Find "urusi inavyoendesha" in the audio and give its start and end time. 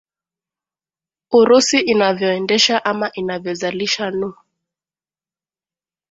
1.39-2.75